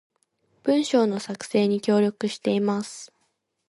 [0.63, 3.13] 文章の作成に協力しています